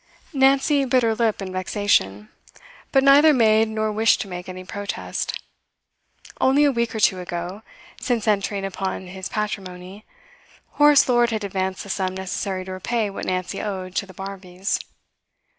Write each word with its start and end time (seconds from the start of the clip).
Nancy 0.33 0.83
bit 0.85 1.03
her 1.03 1.13
lip 1.13 1.43
in 1.43 1.51
vexation, 1.53 2.29
but 2.91 3.03
neither 3.03 3.35
made 3.35 3.69
nor 3.69 3.91
wished 3.91 4.19
to 4.21 4.27
make 4.27 4.49
any 4.49 4.63
protest. 4.63 5.39
Only 6.39 6.63
a 6.65 6.71
week 6.71 6.95
or 6.95 6.99
two 6.99 7.19
ago, 7.19 7.61
since 7.99 8.27
entering 8.27 8.65
upon 8.65 9.05
his 9.05 9.29
patrimony, 9.29 10.03
Horace 10.71 11.07
Lord 11.07 11.29
had 11.29 11.43
advanced 11.43 11.83
the 11.83 11.89
sum 11.91 12.15
necessary 12.15 12.65
to 12.65 12.71
repay 12.71 13.11
what 13.11 13.25
Nancy 13.25 13.61
owed 13.61 13.93
to 13.97 14.07
the 14.07 14.13
Barmbys. 14.15 14.79